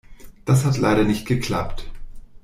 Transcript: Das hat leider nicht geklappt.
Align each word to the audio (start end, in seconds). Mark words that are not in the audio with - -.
Das 0.45 0.65
hat 0.65 0.79
leider 0.79 1.03
nicht 1.03 1.27
geklappt. 1.27 1.87